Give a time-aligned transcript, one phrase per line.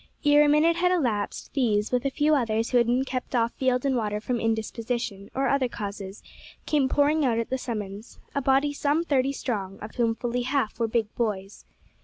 [0.25, 3.51] Ere a minute had elapsed these, with a few others who had been kept off
[3.53, 6.23] field and water from indisposition, or other causes,
[6.65, 10.79] came pouring out at the summons a body some thirty strong, of whom fully half
[10.79, 11.65] were big boys.